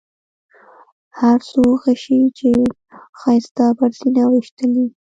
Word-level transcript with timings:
هر 1.19 1.37
څو 1.49 1.61
غشي 1.81 2.21
چې 2.37 2.49
ښایسته 3.19 3.65
پر 3.77 3.91
سینه 3.99 4.23
ویشتلي. 4.27 4.85